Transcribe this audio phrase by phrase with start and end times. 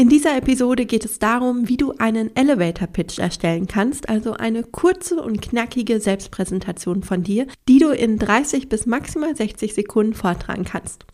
[0.00, 4.62] In dieser Episode geht es darum, wie du einen Elevator Pitch erstellen kannst, also eine
[4.62, 10.64] kurze und knackige Selbstpräsentation von dir, die du in 30 bis maximal 60 Sekunden vortragen
[10.64, 11.04] kannst.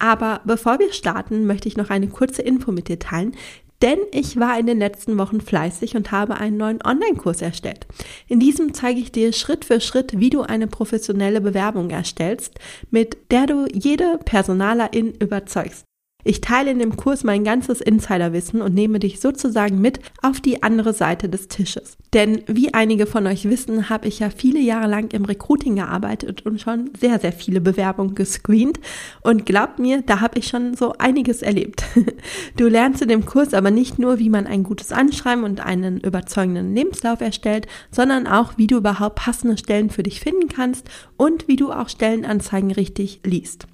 [0.00, 3.36] Aber bevor wir starten, möchte ich noch eine kurze Info mit dir teilen,
[3.80, 7.86] denn ich war in den letzten Wochen fleißig und habe einen neuen Online-Kurs erstellt.
[8.26, 12.58] In diesem zeige ich dir Schritt für Schritt, wie du eine professionelle Bewerbung erstellst,
[12.90, 15.84] mit der du jede Personalerin überzeugst.
[16.24, 20.62] Ich teile in dem Kurs mein ganzes Insiderwissen und nehme dich sozusagen mit auf die
[20.62, 21.96] andere Seite des Tisches.
[22.12, 26.46] Denn wie einige von euch wissen, habe ich ja viele Jahre lang im Recruiting gearbeitet
[26.46, 28.78] und schon sehr, sehr viele Bewerbungen gescreent.
[29.22, 31.84] Und glaubt mir, da habe ich schon so einiges erlebt.
[32.56, 35.98] Du lernst in dem Kurs aber nicht nur, wie man ein gutes Anschreiben und einen
[35.98, 41.48] überzeugenden Lebenslauf erstellt, sondern auch, wie du überhaupt passende Stellen für dich finden kannst und
[41.48, 43.66] wie du auch Stellenanzeigen richtig liest.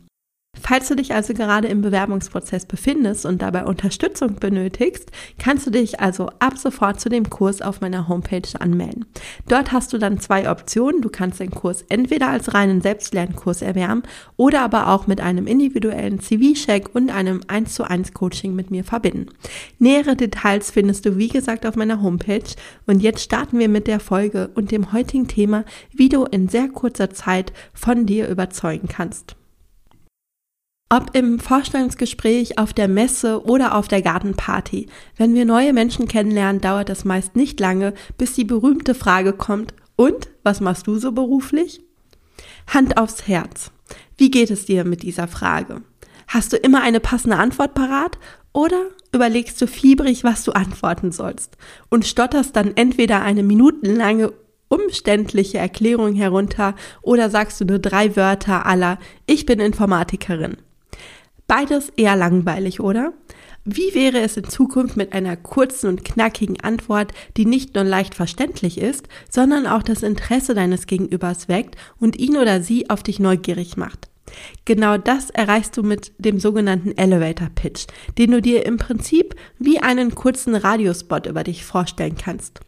[0.62, 6.00] Falls du dich also gerade im Bewerbungsprozess befindest und dabei Unterstützung benötigst, kannst du dich
[6.00, 9.06] also ab sofort zu dem Kurs auf meiner Homepage anmelden.
[9.48, 11.00] Dort hast du dann zwei Optionen.
[11.00, 14.02] Du kannst den Kurs entweder als reinen Selbstlernkurs erwärmen
[14.36, 18.84] oder aber auch mit einem individuellen CV-Check und einem 1 zu 1 Coaching mit mir
[18.84, 19.26] verbinden.
[19.78, 22.54] Nähere Details findest du wie gesagt auf meiner Homepage
[22.86, 26.68] und jetzt starten wir mit der Folge und dem heutigen Thema, wie du in sehr
[26.68, 29.36] kurzer Zeit von dir überzeugen kannst.
[30.90, 34.86] Ob im Vorstellungsgespräch, auf der Messe oder auf der Gartenparty.
[35.18, 39.74] Wenn wir neue Menschen kennenlernen, dauert es meist nicht lange, bis die berühmte Frage kommt,
[39.96, 41.82] und was machst du so beruflich?
[42.68, 43.70] Hand aufs Herz.
[44.16, 45.82] Wie geht es dir mit dieser Frage?
[46.26, 48.16] Hast du immer eine passende Antwort parat
[48.54, 51.58] oder überlegst du fiebrig, was du antworten sollst
[51.90, 54.32] und stotterst dann entweder eine minutenlange
[54.68, 60.56] umständliche Erklärung herunter oder sagst du nur drei Wörter aller Ich bin Informatikerin.
[61.48, 63.14] Beides eher langweilig, oder?
[63.64, 68.14] Wie wäre es in Zukunft mit einer kurzen und knackigen Antwort, die nicht nur leicht
[68.14, 73.18] verständlich ist, sondern auch das Interesse deines Gegenübers weckt und ihn oder sie auf dich
[73.18, 74.10] neugierig macht?
[74.64, 77.86] Genau das erreichst du mit dem sogenannten Elevator Pitch,
[78.18, 82.60] den du dir im Prinzip wie einen kurzen Radiospot über dich vorstellen kannst.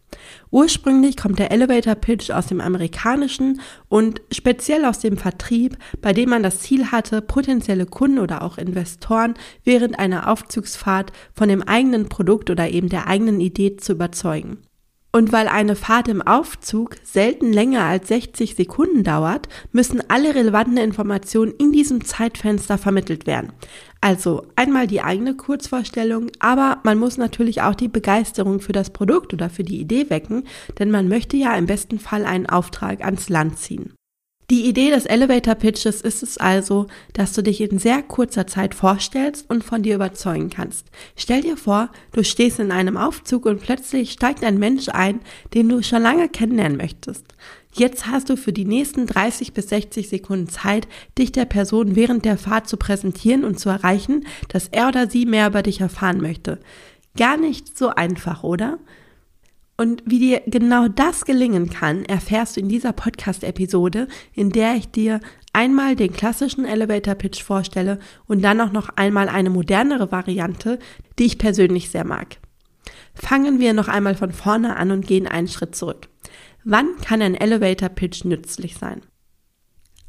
[0.51, 6.31] Ursprünglich kommt der Elevator Pitch aus dem amerikanischen und speziell aus dem Vertrieb, bei dem
[6.31, 9.35] man das Ziel hatte, potenzielle Kunden oder auch Investoren
[9.65, 14.59] während einer Aufzugsfahrt von dem eigenen Produkt oder eben der eigenen Idee zu überzeugen.
[15.13, 20.77] Und weil eine Fahrt im Aufzug selten länger als 60 Sekunden dauert, müssen alle relevanten
[20.77, 23.53] Informationen in diesem Zeitfenster vermittelt werden.
[24.01, 29.35] Also einmal die eigene Kurzvorstellung, aber man muss natürlich auch die Begeisterung für das Produkt
[29.35, 30.45] oder für die Idee wecken,
[30.79, 33.95] denn man möchte ja im besten Fall einen Auftrag ans Land ziehen.
[34.51, 38.75] Die Idee des Elevator Pitches ist es also, dass du dich in sehr kurzer Zeit
[38.75, 40.89] vorstellst und von dir überzeugen kannst.
[41.15, 45.21] Stell dir vor, du stehst in einem Aufzug und plötzlich steigt ein Mensch ein,
[45.55, 47.27] den du schon lange kennenlernen möchtest.
[47.75, 52.25] Jetzt hast du für die nächsten 30 bis 60 Sekunden Zeit, dich der Person während
[52.25, 56.21] der Fahrt zu präsentieren und zu erreichen, dass er oder sie mehr über dich erfahren
[56.21, 56.59] möchte.
[57.17, 58.81] Gar nicht so einfach, oder?
[59.81, 64.91] Und wie dir genau das gelingen kann, erfährst du in dieser Podcast-Episode, in der ich
[64.91, 65.21] dir
[65.55, 70.79] einmal den klassischen Elevator Pitch vorstelle und dann auch noch einmal eine modernere Variante,
[71.19, 72.37] die ich persönlich sehr mag.
[73.15, 76.09] Fangen wir noch einmal von vorne an und gehen einen Schritt zurück.
[76.63, 79.01] Wann kann ein Elevator Pitch nützlich sein?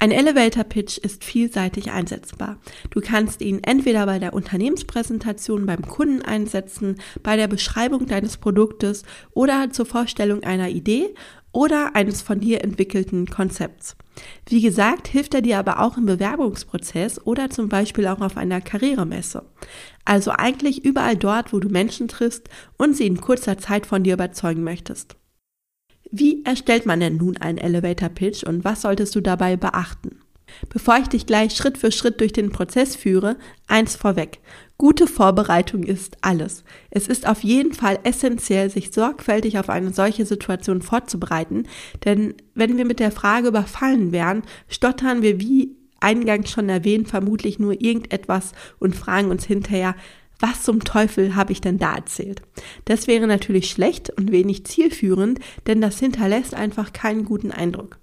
[0.02, 2.58] Ein Elevator Pitch ist vielseitig einsetzbar.
[2.90, 9.04] Du kannst ihn entweder bei der Unternehmenspräsentation beim Kunden einsetzen, bei der Beschreibung deines Produktes
[9.36, 11.14] oder zur Vorstellung einer Idee
[11.52, 13.96] oder eines von dir entwickelten Konzepts.
[14.48, 18.60] Wie gesagt, hilft er dir aber auch im Bewerbungsprozess oder zum Beispiel auch auf einer
[18.60, 19.46] Karrieremesse.
[20.04, 24.16] Also eigentlich überall dort, wo du Menschen triffst und sie in kurzer Zeit von dir
[24.16, 25.16] überzeugen möchtest.
[26.12, 30.20] Wie erstellt man denn nun einen Elevator Pitch und was solltest du dabei beachten?
[30.70, 33.38] Bevor ich dich gleich Schritt für Schritt durch den Prozess führe,
[33.68, 34.40] eins vorweg.
[34.78, 36.66] Gute Vorbereitung ist alles.
[36.90, 41.68] Es ist auf jeden Fall essentiell, sich sorgfältig auf eine solche Situation vorzubereiten,
[42.04, 47.60] denn wenn wir mit der Frage überfallen wären, stottern wir wie eingangs schon erwähnt vermutlich
[47.60, 49.96] nur irgendetwas und fragen uns hinterher,
[50.42, 52.42] was zum Teufel habe ich denn da erzählt?
[52.86, 57.98] Das wäre natürlich schlecht und wenig zielführend, denn das hinterlässt einfach keinen guten Eindruck.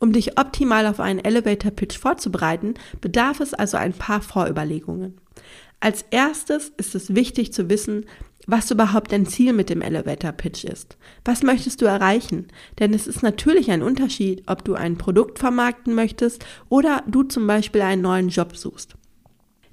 [0.00, 5.20] Um dich optimal auf einen Elevator Pitch vorzubereiten, bedarf es also ein paar Vorüberlegungen.
[5.80, 8.06] Als erstes ist es wichtig zu wissen,
[8.46, 10.96] was überhaupt dein Ziel mit dem Elevator Pitch ist.
[11.24, 12.48] Was möchtest du erreichen?
[12.78, 17.46] Denn es ist natürlich ein Unterschied, ob du ein Produkt vermarkten möchtest oder du zum
[17.46, 18.96] Beispiel einen neuen Job suchst.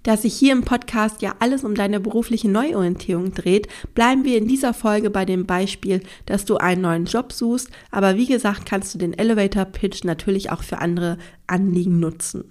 [0.03, 4.47] Da sich hier im Podcast ja alles um deine berufliche Neuorientierung dreht, bleiben wir in
[4.47, 8.93] dieser Folge bei dem Beispiel, dass du einen neuen Job suchst, aber wie gesagt kannst
[8.93, 11.17] du den Elevator Pitch natürlich auch für andere
[11.47, 12.45] Anliegen nutzen.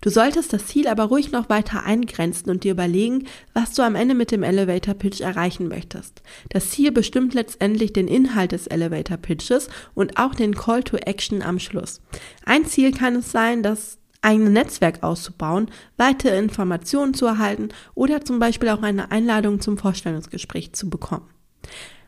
[0.00, 3.94] Du solltest das Ziel aber ruhig noch weiter eingrenzen und dir überlegen, was du am
[3.94, 6.22] Ende mit dem Elevator Pitch erreichen möchtest.
[6.50, 11.42] Das Ziel bestimmt letztendlich den Inhalt des Elevator Pitches und auch den Call to Action
[11.42, 12.00] am Schluss.
[12.44, 18.38] Ein Ziel kann es sein, das eigene Netzwerk auszubauen, weitere Informationen zu erhalten oder zum
[18.38, 21.28] Beispiel auch eine Einladung zum Vorstellungsgespräch zu bekommen.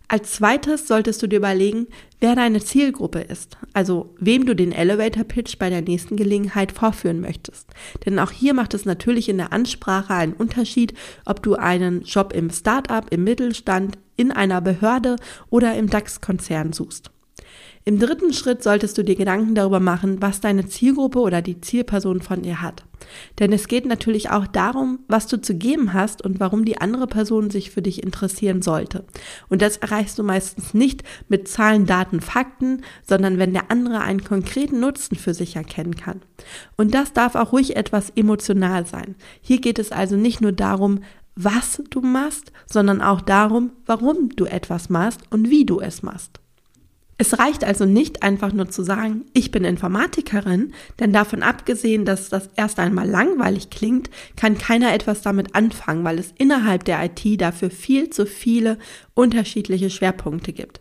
[0.07, 1.87] Als zweites solltest du dir überlegen,
[2.21, 7.21] wer deine Zielgruppe ist, also wem du den Elevator Pitch bei der nächsten Gelegenheit vorführen
[7.21, 7.69] möchtest.
[8.05, 10.93] Denn auch hier macht es natürlich in der Ansprache einen Unterschied,
[11.25, 15.17] ob du einen Job im Startup, im Mittelstand, in einer Behörde
[15.49, 17.11] oder im DAX-Konzern suchst.
[17.87, 22.23] Im dritten Schritt solltest du dir Gedanken darüber machen, was deine Zielgruppe oder die Zielperson
[22.23, 22.85] von dir hat.
[23.39, 27.07] Denn es geht natürlich auch darum, was du zu geben hast und warum die andere
[27.07, 29.05] Person sich für dich interessieren sollte.
[29.51, 34.25] Und das erreichst du meistens nicht mit Zahlen, Daten, Fakten, sondern wenn der andere einen
[34.25, 36.23] konkreten Nutzen für sich erkennen kann.
[36.79, 39.15] Und das darf auch ruhig etwas emotional sein.
[39.43, 41.01] Hier geht es also nicht nur darum,
[41.37, 46.41] was du machst, sondern auch darum, warum du etwas machst und wie du es machst.
[47.17, 52.29] Es reicht also nicht einfach nur zu sagen, ich bin Informatikerin, denn davon abgesehen, dass
[52.29, 57.41] das erst einmal langweilig klingt, kann keiner etwas damit anfangen, weil es innerhalb der IT
[57.41, 58.79] dafür viel zu viele
[59.15, 60.81] unterschiedliche Schwerpunkte gibt.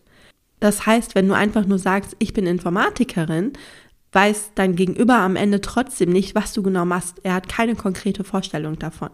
[0.60, 3.52] Das heißt, wenn du einfach nur sagst, ich bin Informatikerin,
[4.14, 7.18] weiß dein Gegenüber am Ende trotzdem nicht, was du genau machst.
[7.24, 9.10] Er hat keine konkrete Vorstellung davon.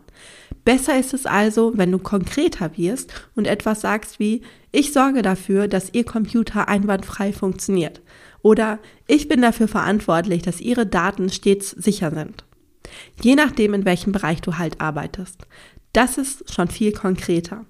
[0.66, 4.42] Besser ist es also, wenn du konkreter wirst und etwas sagst wie,
[4.72, 8.01] ich sorge dafür, dass Ihr Computer einwandfrei funktioniert.
[8.42, 12.44] Oder ich bin dafür verantwortlich, dass Ihre Daten stets sicher sind.
[13.22, 15.48] Je nachdem, in welchem Bereich du halt arbeitest.
[15.94, 17.66] Das ist schon viel konkreter.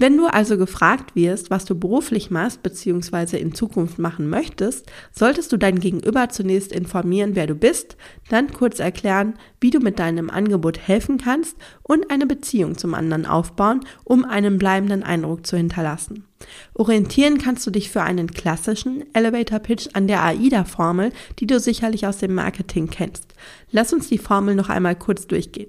[0.00, 3.36] Wenn du also gefragt wirst, was du beruflich machst bzw.
[3.36, 7.98] in Zukunft machen möchtest, solltest du dein Gegenüber zunächst informieren, wer du bist,
[8.30, 13.26] dann kurz erklären, wie du mit deinem Angebot helfen kannst und eine Beziehung zum anderen
[13.26, 16.24] aufbauen, um einen bleibenden Eindruck zu hinterlassen.
[16.72, 22.06] Orientieren kannst du dich für einen klassischen Elevator Pitch an der AIDA-Formel, die du sicherlich
[22.06, 23.34] aus dem Marketing kennst.
[23.70, 25.68] Lass uns die Formel noch einmal kurz durchgehen.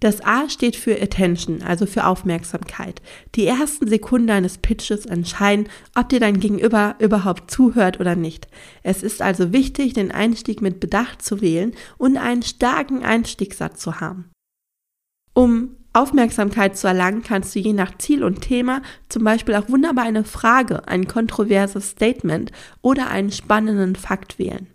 [0.00, 3.02] Das A steht für Attention, also für Aufmerksamkeit.
[3.34, 8.48] Die ersten Sekunden eines Pitches entscheiden, ob dir dein Gegenüber überhaupt zuhört oder nicht.
[8.82, 14.00] Es ist also wichtig, den Einstieg mit Bedacht zu wählen und einen starken Einstiegssatz zu
[14.00, 14.30] haben.
[15.34, 20.04] Um Aufmerksamkeit zu erlangen, kannst du je nach Ziel und Thema zum Beispiel auch wunderbar
[20.04, 24.68] eine Frage, ein kontroverses Statement oder einen spannenden Fakt wählen.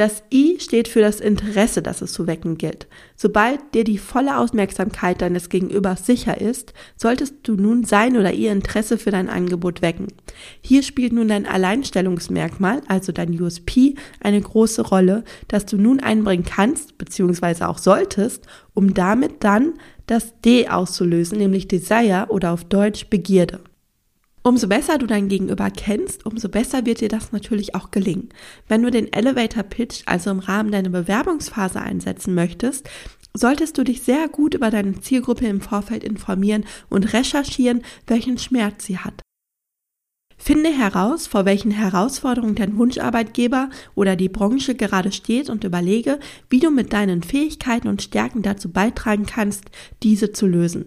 [0.00, 2.86] Das I steht für das Interesse, das es zu wecken gilt.
[3.16, 8.50] Sobald dir die volle Aufmerksamkeit deines Gegenübers sicher ist, solltest du nun sein oder ihr
[8.50, 10.06] Interesse für dein Angebot wecken.
[10.62, 16.46] Hier spielt nun dein Alleinstellungsmerkmal, also dein USP, eine große Rolle, das du nun einbringen
[16.46, 19.74] kannst, beziehungsweise auch solltest, um damit dann
[20.06, 23.60] das D auszulösen, nämlich Desire oder auf Deutsch Begierde.
[24.42, 28.30] Umso besser du dein Gegenüber kennst, umso besser wird dir das natürlich auch gelingen.
[28.68, 32.88] Wenn du den Elevator Pitch also im Rahmen deiner Bewerbungsphase einsetzen möchtest,
[33.34, 38.86] solltest du dich sehr gut über deine Zielgruppe im Vorfeld informieren und recherchieren, welchen Schmerz
[38.86, 39.20] sie hat.
[40.38, 46.18] Finde heraus, vor welchen Herausforderungen dein Wunscharbeitgeber oder die Branche gerade steht und überlege,
[46.48, 49.66] wie du mit deinen Fähigkeiten und Stärken dazu beitragen kannst,
[50.02, 50.86] diese zu lösen.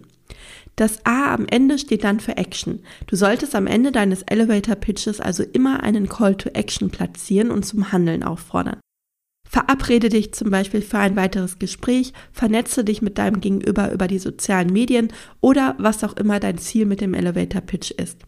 [0.76, 2.80] Das A am Ende steht dann für Action.
[3.06, 7.64] Du solltest am Ende deines Elevator Pitches also immer einen Call to Action platzieren und
[7.64, 8.80] zum Handeln auffordern.
[9.48, 14.18] Verabrede dich zum Beispiel für ein weiteres Gespräch, vernetze dich mit deinem Gegenüber über die
[14.18, 18.18] sozialen Medien oder was auch immer dein Ziel mit dem Elevator Pitch ist.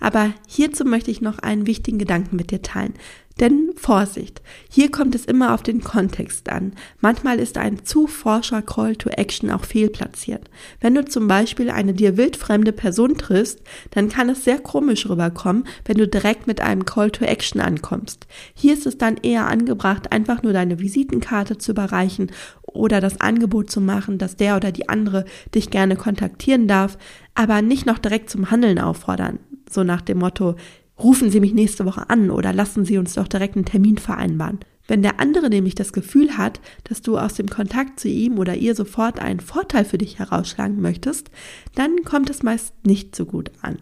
[0.00, 2.94] Aber hierzu möchte ich noch einen wichtigen Gedanken mit dir teilen.
[3.40, 6.72] Denn Vorsicht, hier kommt es immer auf den Kontext an.
[7.00, 10.50] Manchmal ist ein zu forscher Call to Action auch fehlplatziert.
[10.80, 13.60] Wenn du zum Beispiel eine dir wildfremde Person triffst,
[13.90, 18.26] dann kann es sehr komisch rüberkommen, wenn du direkt mit einem Call to Action ankommst.
[18.54, 22.30] Hier ist es dann eher angebracht, einfach nur deine Visitenkarte zu überreichen
[22.62, 25.24] oder das Angebot zu machen, dass der oder die andere
[25.54, 26.98] dich gerne kontaktieren darf,
[27.34, 29.38] aber nicht noch direkt zum Handeln auffordern.
[29.70, 30.56] So nach dem Motto,
[31.02, 34.60] rufen Sie mich nächste Woche an oder lassen Sie uns doch direkt einen Termin vereinbaren.
[34.88, 38.56] Wenn der andere nämlich das Gefühl hat, dass du aus dem Kontakt zu ihm oder
[38.56, 41.30] ihr sofort einen Vorteil für dich herausschlagen möchtest,
[41.74, 43.78] dann kommt es meist nicht so gut an.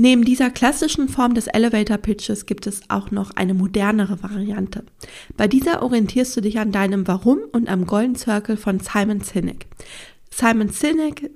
[0.00, 4.84] Neben dieser klassischen Form des Elevator Pitches gibt es auch noch eine modernere Variante.
[5.36, 9.66] Bei dieser orientierst du dich an deinem Warum und am Golden Circle von Simon Sinek.
[10.30, 11.32] Simon Sinek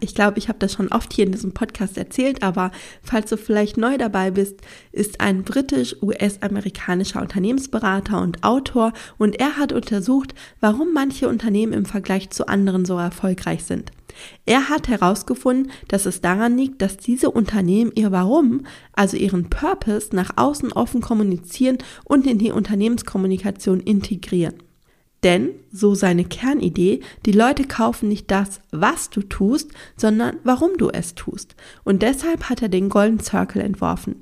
[0.00, 2.70] ich glaube, ich habe das schon oft hier in diesem Podcast erzählt, aber
[3.02, 4.60] falls du vielleicht neu dabei bist,
[4.92, 12.30] ist ein britisch-US-amerikanischer Unternehmensberater und Autor und er hat untersucht, warum manche Unternehmen im Vergleich
[12.30, 13.92] zu anderen so erfolgreich sind.
[14.46, 20.14] Er hat herausgefunden, dass es daran liegt, dass diese Unternehmen ihr Warum, also ihren Purpose,
[20.14, 24.54] nach außen offen kommunizieren und in die Unternehmenskommunikation integrieren.
[25.24, 30.90] Denn, so seine Kernidee, die Leute kaufen nicht das, was du tust, sondern warum du
[30.90, 31.56] es tust.
[31.82, 34.20] Und deshalb hat er den Golden Circle entworfen.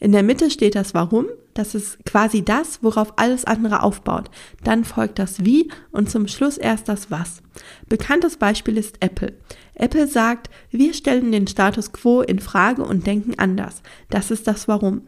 [0.00, 4.32] In der Mitte steht das Warum, das ist quasi das, worauf alles andere aufbaut.
[4.64, 7.40] Dann folgt das Wie und zum Schluss erst das Was.
[7.88, 9.38] Bekanntes Beispiel ist Apple.
[9.74, 13.82] Apple sagt, wir stellen den Status quo in Frage und denken anders.
[14.10, 15.02] Das ist das Warum.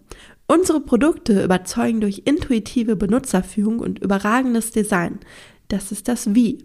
[0.47, 5.21] Unsere Produkte überzeugen durch intuitive Benutzerführung und überragendes Design.
[5.69, 6.59] Das ist das Wie.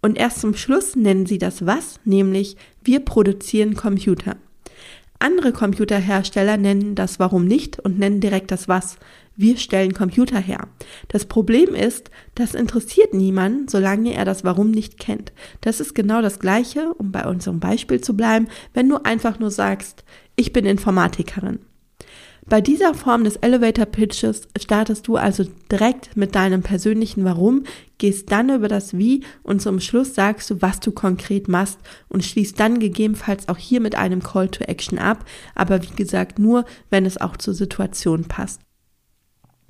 [0.00, 4.36] Und erst zum Schluss nennen sie das Was, nämlich wir produzieren Computer.
[5.18, 8.98] Andere Computerhersteller nennen das Warum nicht und nennen direkt das Was.
[9.36, 10.68] Wir stellen Computer her.
[11.08, 15.32] Das Problem ist, das interessiert niemanden, solange er das Warum nicht kennt.
[15.60, 19.50] Das ist genau das Gleiche, um bei unserem Beispiel zu bleiben, wenn du einfach nur
[19.50, 20.04] sagst,
[20.36, 21.58] ich bin Informatikerin.
[22.46, 27.64] Bei dieser Form des Elevator Pitches startest du also direkt mit deinem persönlichen Warum,
[27.96, 32.22] gehst dann über das Wie und zum Schluss sagst du, was du konkret machst und
[32.22, 35.24] schließt dann gegebenenfalls auch hier mit einem Call to Action ab,
[35.54, 38.60] aber wie gesagt nur, wenn es auch zur Situation passt.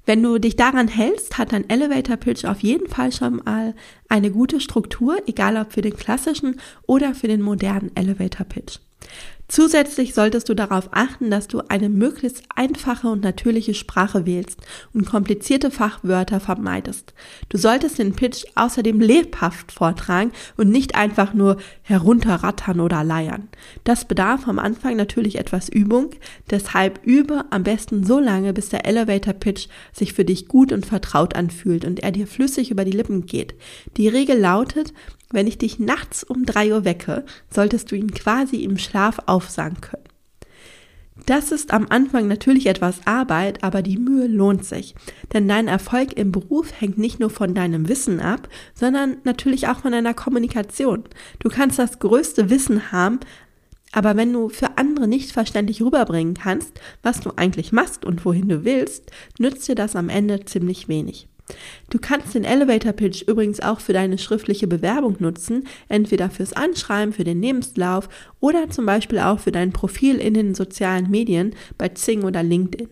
[0.05, 3.75] Wenn du dich daran hältst, hat dein Elevator Pitch auf jeden Fall schon mal
[4.09, 8.81] eine gute Struktur, egal ob für den klassischen oder für den modernen Elevator Pitch.
[9.47, 14.59] Zusätzlich solltest du darauf achten, dass du eine möglichst einfache und natürliche Sprache wählst
[14.95, 17.13] und komplizierte Fachwörter vermeidest.
[17.51, 23.49] Du solltest den Pitch außerdem lebhaft vortragen und nicht einfach nur herunterrattern oder leiern.
[23.85, 26.11] Das bedarf am Anfang natürlich etwas Übung,
[26.51, 30.87] deshalb übe am besten so lange, bis der Elevator Pitch sich für dich gut und
[30.87, 33.55] vertraut anfühlt und er dir flüssig über die Lippen geht.
[33.99, 34.95] Die Regel lautet,
[35.35, 39.81] wenn ich dich nachts um drei Uhr wecke, solltest du ihn quasi im Schlaf aufsagen
[39.81, 40.05] können.
[41.27, 44.95] Das ist am Anfang natürlich etwas Arbeit, aber die Mühe lohnt sich.
[45.33, 49.79] Denn dein Erfolg im Beruf hängt nicht nur von deinem Wissen ab, sondern natürlich auch
[49.79, 51.05] von deiner Kommunikation.
[51.39, 53.21] Du kannst das größte Wissen haben,
[53.93, 58.49] aber wenn du für andere nicht verständlich rüberbringen kannst, was du eigentlich machst und wohin
[58.49, 61.29] du willst, nützt dir das am Ende ziemlich wenig.
[61.91, 67.13] Du kannst den Elevator Pitch übrigens auch für deine schriftliche Bewerbung nutzen, entweder fürs Anschreiben,
[67.13, 68.09] für den Lebenslauf
[68.41, 72.89] oder zum Beispiel auch für dein Profil in den sozialen Medien bei Zing oder LinkedIn.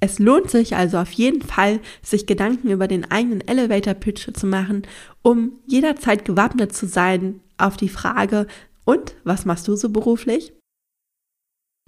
[0.00, 4.46] Es lohnt sich also auf jeden Fall, sich Gedanken über den eigenen Elevator Pitch zu
[4.46, 4.82] machen,
[5.22, 8.46] um jederzeit gewappnet zu sein auf die Frage,
[8.84, 10.52] und was machst du so beruflich?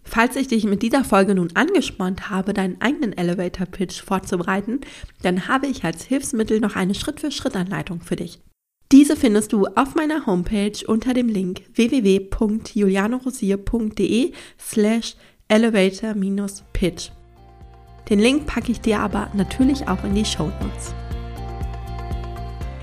[0.08, 4.80] Falls ich dich mit dieser Folge nun angespornt habe, deinen eigenen Elevator Pitch vorzubereiten,
[5.22, 8.38] dann habe ich als Hilfsmittel noch eine Schritt-für-Schritt-Anleitung für dich.
[8.92, 15.16] Diese findest du auf meiner Homepage unter dem Link www.julianorosier.de slash
[15.48, 17.10] elevator-pitch.
[18.08, 20.94] Den Link packe ich dir aber natürlich auch in die Show Notes.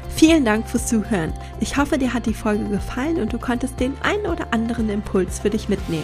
[0.09, 1.31] Vielen Dank fürs Zuhören.
[1.61, 5.39] Ich hoffe, dir hat die Folge gefallen und du konntest den einen oder anderen Impuls
[5.39, 6.03] für dich mitnehmen.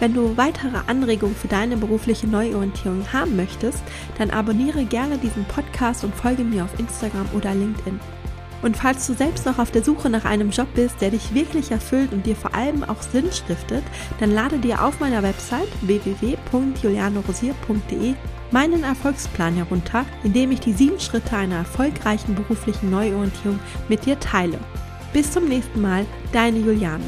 [0.00, 3.82] Wenn du weitere Anregungen für deine berufliche Neuorientierung haben möchtest,
[4.18, 8.00] dann abonniere gerne diesen Podcast und folge mir auf Instagram oder LinkedIn.
[8.62, 11.70] Und falls du selbst noch auf der Suche nach einem Job bist, der dich wirklich
[11.70, 13.82] erfüllt und dir vor allem auch Sinn stiftet,
[14.18, 18.14] dann lade dir auf meiner Website www.julianorosier.de
[18.50, 24.18] meinen Erfolgsplan herunter, in dem ich die sieben Schritte einer erfolgreichen beruflichen Neuorientierung mit dir
[24.18, 24.58] teile.
[25.12, 27.04] Bis zum nächsten Mal, deine Juliane.